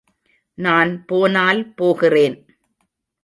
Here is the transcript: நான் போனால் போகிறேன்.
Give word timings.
நான் 0.57 1.05
போனால் 1.05 1.61
போகிறேன். 1.73 2.37